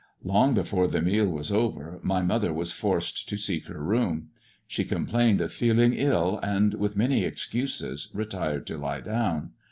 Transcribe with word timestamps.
Long 0.23 0.55
before 0.55 0.87
the 0.87 0.99
meal 0.99 1.27
was 1.27 1.51
over 1.51 1.99
my 2.01 2.23
mother 2.23 2.51
was 2.51 2.71
forced 2.71 3.29
to 3.29 3.37
seek 3.37 3.67
her 3.67 3.83
room. 3.83 4.29
She 4.65 4.83
complained 4.83 5.41
of 5.41 5.53
feeling 5.53 5.93
ill, 5.93 6.39
and, 6.41 6.73
with 6.73 6.97
many 6.97 7.23
excuses, 7.23 8.07
retired 8.11 8.65
to 8.65 8.79
lie 8.79 9.01
down. 9.01 9.51